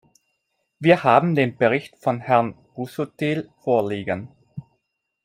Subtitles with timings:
[0.79, 4.29] Wir haben den Bericht von Herrn Busuttil vorliegen.